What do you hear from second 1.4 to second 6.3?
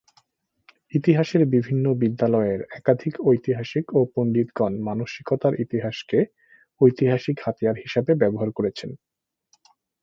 বিভিন্ন বিদ্যালয়ের একাধিক ঐতিহাসিক ও পণ্ডিতগণ মানসিকতার ইতিহাসকে